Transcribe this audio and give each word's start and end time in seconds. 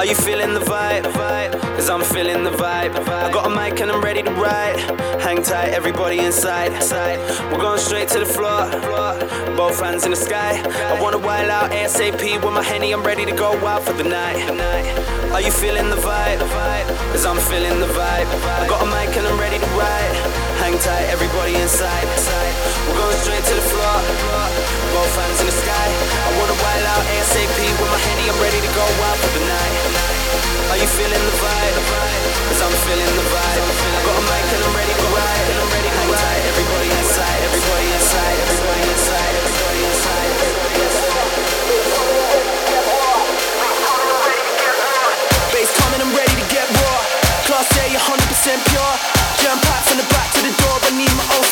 Are 0.00 0.06
you 0.06 0.14
feeling 0.14 0.54
the 0.54 0.60
vibe? 0.60 1.04
Cause 1.76 1.90
I'm 1.90 2.02
feeling 2.02 2.42
the 2.42 2.50
vibe. 2.52 2.96
I 3.06 3.30
got 3.30 3.44
a 3.44 3.50
mic 3.50 3.82
and 3.82 3.92
I'm 3.92 4.00
ready 4.00 4.22
to 4.22 4.30
ride. 4.30 4.80
Hang 5.20 5.42
tight, 5.42 5.74
everybody 5.74 6.20
inside. 6.20 6.72
We're 7.52 7.60
going 7.60 7.78
straight 7.78 8.08
to 8.16 8.18
the 8.18 8.24
floor. 8.24 8.64
Both 9.58 9.78
hands 9.78 10.06
in 10.06 10.12
the 10.12 10.16
sky. 10.16 10.56
I 10.88 10.98
wanna 11.02 11.18
wild 11.18 11.50
out 11.50 11.70
ASAP 11.70 12.42
with 12.42 12.54
my 12.54 12.62
henny. 12.62 12.92
I'm 12.94 13.04
ready 13.04 13.26
to 13.26 13.32
go 13.32 13.52
wild 13.62 13.84
for 13.84 13.92
the 13.92 14.04
night. 14.04 14.40
Are 15.34 15.42
you 15.42 15.52
feeling 15.52 15.90
the 15.90 15.96
vibe? 15.96 16.40
Cause 17.12 17.26
I'm 17.26 17.36
feeling 17.36 17.78
the 17.78 17.92
vibe. 17.92 18.28
I 18.56 18.66
got 18.66 18.80
a 18.80 18.86
mic 18.86 19.14
and 19.18 19.26
I'm 19.26 19.38
ready 19.38 19.58
to 19.58 19.70
ride. 19.76 20.16
Hang 20.64 20.78
tight, 20.78 21.12
everybody 21.12 21.56
inside. 21.56 22.08
We're 22.88 22.96
going 22.96 23.09
100% 48.40 48.56
pure. 48.70 48.94
Jam 49.42 49.58
packed 49.60 49.88
from 49.88 49.98
the 49.98 50.06
back 50.14 50.32
to 50.32 50.40
the 50.40 50.52
door. 50.62 50.78
I 50.82 50.96
need 50.96 51.12
my 51.14 51.36
own 51.36 51.49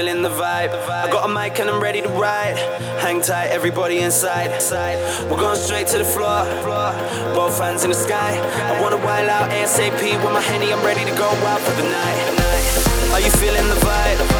feeling 0.00 0.22
the 0.22 0.30
vibe. 0.30 0.72
I 0.88 1.10
got 1.10 1.28
a 1.28 1.32
mic 1.32 1.60
and 1.60 1.68
I'm 1.68 1.82
ready 1.82 2.00
to 2.00 2.08
ride. 2.08 2.56
Hang 3.04 3.20
tight, 3.20 3.48
everybody 3.48 3.98
inside. 3.98 4.48
We're 5.30 5.36
going 5.36 5.58
straight 5.58 5.88
to 5.88 5.98
the 5.98 6.04
floor. 6.04 6.40
Both 7.34 7.58
hands 7.58 7.84
in 7.84 7.90
the 7.90 8.00
sky. 8.08 8.32
I 8.70 8.80
wanna 8.80 8.96
wild 8.96 9.28
out 9.28 9.50
ASAP 9.50 10.00
with 10.24 10.32
my 10.32 10.40
henny. 10.40 10.72
I'm 10.72 10.82
ready 10.82 11.04
to 11.04 11.14
go 11.18 11.28
wild 11.44 11.60
for 11.60 11.72
the 11.72 11.82
night. 11.82 13.12
Are 13.12 13.20
you 13.20 13.30
feeling 13.32 13.68
the 13.68 13.80
vibe? 13.84 14.39